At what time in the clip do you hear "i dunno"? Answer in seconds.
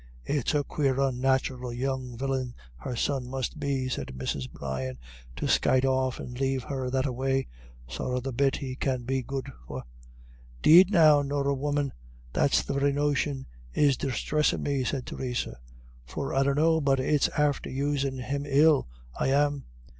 16.33-16.81